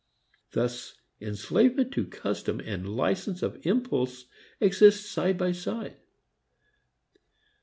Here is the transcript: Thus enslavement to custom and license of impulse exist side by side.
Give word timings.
Thus 0.53 0.95
enslavement 1.21 1.91
to 1.91 2.07
custom 2.07 2.59
and 2.59 2.95
license 2.97 3.43
of 3.43 3.63
impulse 3.67 4.25
exist 4.59 5.05
side 5.11 5.37
by 5.37 5.51
side. 5.51 5.95